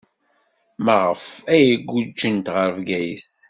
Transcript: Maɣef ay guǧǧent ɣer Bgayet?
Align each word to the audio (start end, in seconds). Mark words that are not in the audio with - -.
Maɣef 0.85 1.23
ay 1.53 1.67
guǧǧent 1.87 2.47
ɣer 2.55 2.69
Bgayet? 2.77 3.29